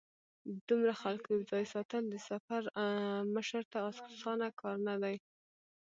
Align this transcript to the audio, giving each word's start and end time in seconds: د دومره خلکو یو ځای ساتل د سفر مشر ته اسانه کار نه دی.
د 0.47 0.57
دومره 0.67 0.93
خلکو 1.03 1.27
یو 1.35 1.43
ځای 1.51 1.63
ساتل 1.73 2.03
د 2.09 2.15
سفر 2.29 2.61
مشر 3.35 3.63
ته 3.71 3.77
اسانه 3.89 4.47
کار 4.61 4.77
نه 4.87 4.95
دی. 5.03 5.15